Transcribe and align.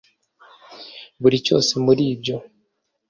Buri 1.21 1.37
cyose 1.45 1.71
muri 1.85 2.03
ibyo 2.13 2.35